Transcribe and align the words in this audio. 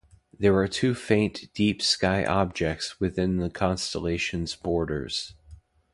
There 0.35 0.55
are 0.55 0.67
two 0.67 0.95
faint 0.95 1.53
deep 1.53 1.79
sky 1.79 2.25
objects 2.25 2.99
within 2.99 3.37
the 3.37 3.51
constellation's 3.51 4.55
borders. 4.55 5.35